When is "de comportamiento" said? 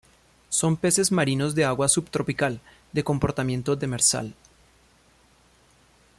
2.91-3.75